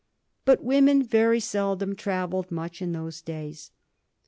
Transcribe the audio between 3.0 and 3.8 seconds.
days.